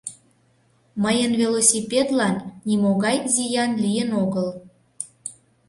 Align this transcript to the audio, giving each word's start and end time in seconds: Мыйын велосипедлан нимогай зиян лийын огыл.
Мыйын 1.03 1.31
велосипедлан 1.41 2.35
нимогай 2.67 3.17
зиян 3.33 3.71
лийын 3.83 4.09
огыл. 4.23 4.47